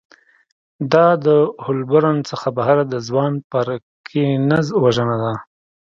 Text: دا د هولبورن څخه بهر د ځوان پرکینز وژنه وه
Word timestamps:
دا 0.93 1.07
د 1.25 1.27
هولبورن 1.63 2.17
څخه 2.29 2.47
بهر 2.57 2.77
د 2.87 2.93
ځوان 3.07 3.33
پرکینز 3.51 4.65
وژنه 4.83 5.15
وه 5.21 5.35